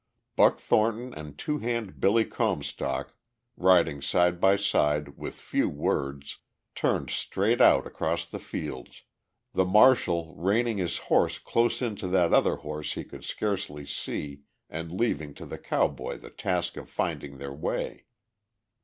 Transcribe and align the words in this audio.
Buck 0.35 0.57
Thornton 0.57 1.13
and 1.13 1.37
Two 1.37 1.59
Hand 1.59 1.99
Billy 1.99 2.25
Comstock, 2.25 3.13
riding 3.55 4.01
side 4.01 4.41
by 4.41 4.55
side 4.55 5.15
with 5.15 5.35
few 5.35 5.69
words, 5.69 6.39
turned 6.73 7.11
straight 7.11 7.61
out 7.61 7.85
across 7.85 8.25
the 8.25 8.39
fields, 8.39 9.03
the 9.53 9.63
marshal 9.63 10.33
reining 10.33 10.79
his 10.79 10.97
horse 11.13 11.37
close 11.37 11.83
in 11.83 11.95
to 11.97 12.07
that 12.07 12.33
other 12.33 12.55
horse 12.55 12.93
he 12.93 13.03
could 13.03 13.23
scarcely 13.23 13.85
see 13.85 14.41
and 14.71 14.91
leaving 14.91 15.35
to 15.35 15.45
the 15.45 15.59
cowboy 15.59 16.17
the 16.17 16.31
task 16.31 16.77
of 16.77 16.89
finding 16.89 17.37
their 17.37 17.53
way. 17.53 18.05